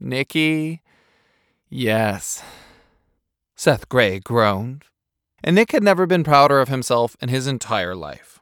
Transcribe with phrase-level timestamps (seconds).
[0.00, 0.82] Nicky?
[1.68, 2.42] Yes.
[3.54, 4.84] Seth Gray groaned.
[5.42, 8.40] And Nick had never been prouder of himself in his entire life.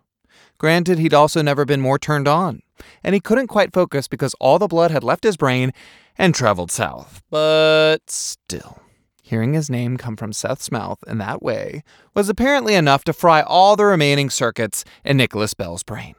[0.59, 2.63] Granted, he'd also never been more turned on,
[3.03, 5.73] and he couldn't quite focus because all the blood had left his brain
[6.17, 7.23] and traveled south.
[7.31, 8.81] But still,
[9.23, 11.83] hearing his name come from Seth's mouth in that way
[12.15, 16.15] was apparently enough to fry all the remaining circuits in Nicholas Bell's brain.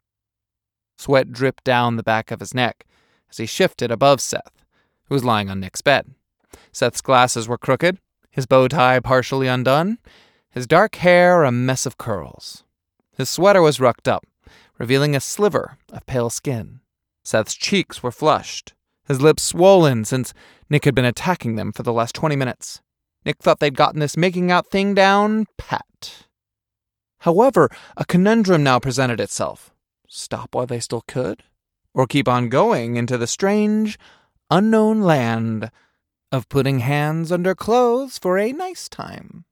[0.97, 2.85] Sweat dripped down the back of his neck
[3.29, 4.64] as he shifted above Seth,
[5.07, 6.13] who was lying on Nick's bed.
[6.71, 9.97] Seth's glasses were crooked, his bow tie partially undone,
[10.49, 12.63] his dark hair a mess of curls.
[13.17, 14.25] His sweater was rucked up,
[14.77, 16.81] revealing a sliver of pale skin.
[17.23, 18.73] Seth's cheeks were flushed,
[19.07, 20.33] his lips swollen since
[20.69, 22.81] Nick had been attacking them for the last 20 minutes.
[23.25, 26.27] Nick thought they'd gotten this making out thing down pat.
[27.19, 29.71] However, a conundrum now presented itself
[30.07, 31.43] stop while they still could,
[31.93, 33.97] or keep on going into the strange,
[34.49, 35.71] unknown land
[36.31, 39.45] of putting hands under clothes for a nice time.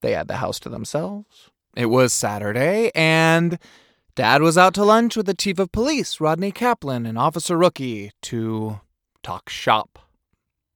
[0.00, 1.50] They had the house to themselves.
[1.76, 3.58] It was Saturday, and
[4.14, 8.10] Dad was out to lunch with the chief of police, Rodney Kaplan, and Officer Rookie,
[8.22, 8.80] to
[9.22, 9.98] talk shop.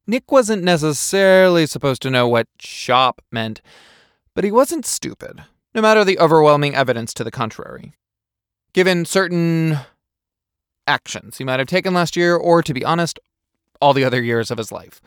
[0.06, 3.60] Nick wasn't necessarily supposed to know what shop meant,
[4.34, 5.42] but he wasn't stupid,
[5.74, 7.94] no matter the overwhelming evidence to the contrary.
[8.72, 9.78] Given certain
[10.86, 13.18] actions he might have taken last year, or to be honest,
[13.82, 15.00] all the other years of his life.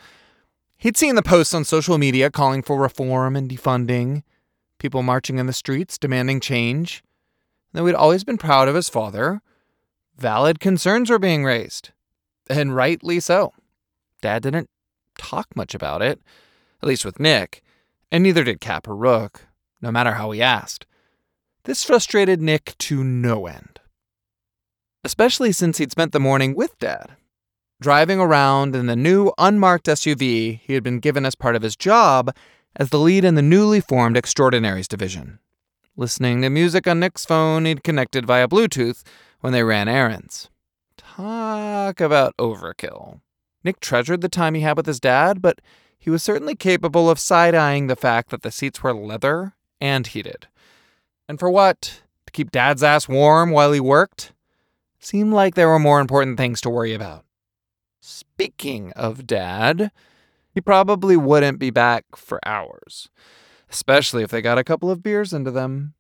[0.78, 4.24] He'd seen the posts on social media calling for reform and defunding,
[4.80, 7.02] people marching in the streets demanding change.
[7.72, 9.42] Though he'd always been proud of his father,
[10.18, 11.92] valid concerns were being raised.
[12.50, 13.54] And rightly so.
[14.22, 14.70] Dad didn't
[15.18, 16.20] talk much about it,
[16.84, 17.64] at least with Nick,
[18.12, 19.48] and neither did Cap or Rook,
[19.82, 20.86] no matter how he asked.
[21.64, 23.80] This frustrated Nick to no end.
[25.04, 27.12] Especially since he'd spent the morning with Dad,
[27.82, 31.76] driving around in the new unmarked SUV he had been given as part of his
[31.76, 32.34] job
[32.76, 35.40] as the lead in the newly formed Extraordinaries division,
[35.96, 39.04] listening to music on Nick's phone he'd connected via Bluetooth
[39.42, 40.50] when they ran errands.
[40.98, 43.22] Talk about overkill.
[43.64, 45.60] Nick treasured the time he had with his dad, but
[45.98, 50.06] he was certainly capable of side eyeing the fact that the seats were leather and
[50.06, 50.48] heated.
[51.28, 52.02] And for what?
[52.28, 54.34] To keep dad's ass warm while he worked?
[55.00, 57.25] Seemed like there were more important things to worry about.
[58.08, 59.90] Speaking of dad,
[60.54, 63.10] he probably wouldn't be back for hours,
[63.72, 65.96] especially if they got a couple of beers into them.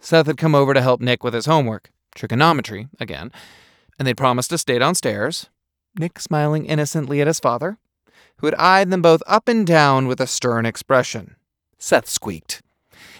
[0.00, 3.30] Seth had come over to help Nick with his homework, trigonometry again,
[3.98, 5.50] and they'd promised to stay downstairs,
[5.98, 7.76] Nick smiling innocently at his father,
[8.38, 11.36] who had eyed them both up and down with a stern expression.
[11.76, 12.62] Seth squeaked,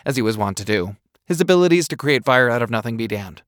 [0.07, 0.97] as he was wont to do,
[1.27, 3.43] his abilities to create fire out of nothing be damned.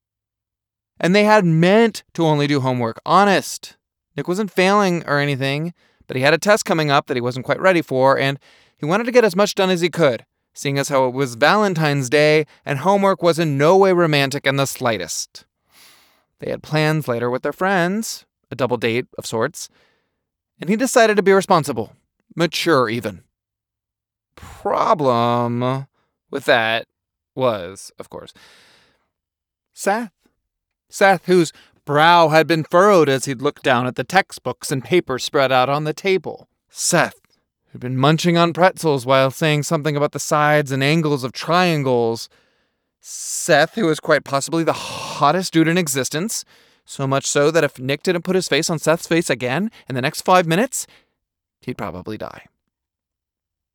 [1.00, 3.78] And they had meant to only do homework, honest.
[4.16, 5.72] Nick wasn't failing or anything,
[6.06, 8.38] but he had a test coming up that he wasn't quite ready for, and
[8.76, 11.34] he wanted to get as much done as he could, seeing as how it was
[11.34, 15.44] Valentine's Day and homework was in no way romantic in the slightest.
[16.40, 19.68] They had plans later with their friends, a double date of sorts,
[20.60, 21.94] and he decided to be responsible,
[22.34, 23.22] mature even.
[24.34, 25.86] Problem
[26.30, 26.86] with that
[27.34, 28.32] was, of course,
[29.72, 30.12] Seth.
[30.88, 31.52] Seth, whose
[31.84, 35.68] brow had been furrowed as he'd looked down at the textbooks and papers spread out
[35.68, 36.48] on the table.
[36.68, 37.20] Seth,
[37.68, 42.28] who'd been munching on pretzels while saying something about the sides and angles of triangles.
[43.00, 46.44] Seth, who was quite possibly the hottest dude in existence,
[46.84, 49.94] so much so that if Nick didn't put his face on Seth's face again in
[49.94, 50.86] the next five minutes,
[51.60, 52.46] he'd probably die.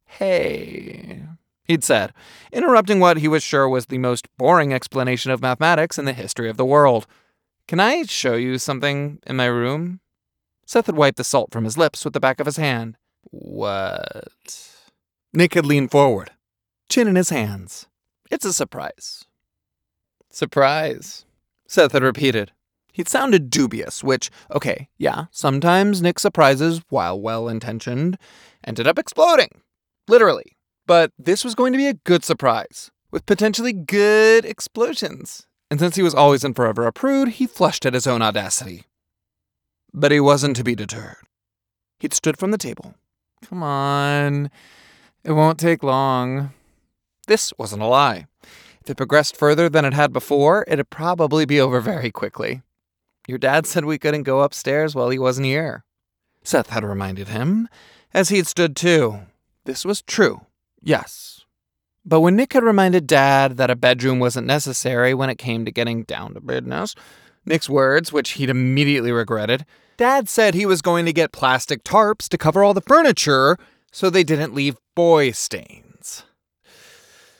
[0.05, 1.23] Hey,
[1.65, 2.13] he'd said,
[2.51, 6.49] interrupting what he was sure was the most boring explanation of mathematics in the history
[6.49, 7.05] of the world.
[7.67, 9.99] Can I show you something in my room?
[10.65, 12.97] Seth had wiped the salt from his lips with the back of his hand.
[13.23, 14.71] What?
[15.33, 16.31] Nick had leaned forward,
[16.89, 17.87] chin in his hands.
[18.31, 19.25] It's a surprise.
[20.29, 21.25] Surprise,
[21.67, 22.51] Seth had repeated.
[22.93, 28.17] He'd sounded dubious, which, okay, yeah, sometimes Nick's surprises, while well intentioned,
[28.63, 29.61] ended up exploding.
[30.07, 30.57] Literally.
[30.85, 35.46] But this was going to be a good surprise, with potentially good explosions.
[35.69, 38.83] And since he was always and forever a prude, he flushed at his own audacity.
[39.93, 41.17] But he wasn't to be deterred.
[41.99, 42.93] He'd stood from the table.
[43.45, 44.49] Come on.
[45.23, 46.51] It won't take long.
[47.27, 48.27] This wasn't a lie.
[48.81, 52.61] If it progressed further than it had before, it'd probably be over very quickly.
[53.27, 55.83] Your dad said we couldn't go upstairs while he wasn't here.
[56.43, 57.67] Seth had reminded him,
[58.13, 59.19] as he'd stood too.
[59.65, 60.45] This was true,
[60.81, 61.43] yes.
[62.07, 65.71] But when Nick had reminded Dad that a bedroom wasn't necessary when it came to
[65.73, 66.95] getting down to business,
[67.45, 69.65] Nick's words, which he'd immediately regretted,
[69.97, 73.57] Dad said he was going to get plastic tarps to cover all the furniture
[73.91, 76.23] so they didn't leave boy stains.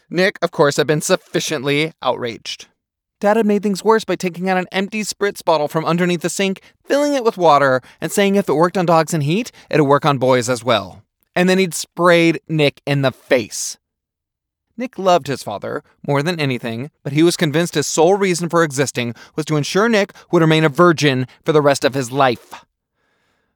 [0.09, 2.67] Nick, of course, had been sufficiently outraged.
[3.21, 6.29] Dad had made things worse by taking out an empty spritz bottle from underneath the
[6.29, 9.87] sink, filling it with water, and saying if it worked on dogs in heat, it'd
[9.87, 11.03] work on boys as well.
[11.35, 13.77] And then he'd sprayed Nick in the face.
[14.77, 18.63] Nick loved his father more than anything, but he was convinced his sole reason for
[18.63, 22.65] existing was to ensure Nick would remain a virgin for the rest of his life.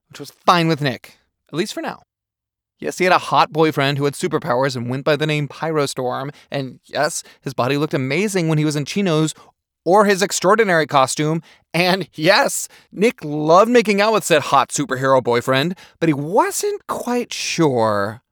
[0.10, 2.02] Which was fine with Nick, at least for now.
[2.80, 6.32] Yes, he had a hot boyfriend who had superpowers and went by the name Pyrostorm,
[6.50, 9.36] and yes, his body looked amazing when he was in chinos
[9.86, 11.44] or his extraordinary costume.
[11.74, 17.32] And yes, Nick loved making out with said hot superhero boyfriend, but he wasn't quite
[17.32, 18.24] sure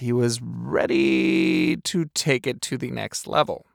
[0.00, 3.67] he was ready to take it to the next level.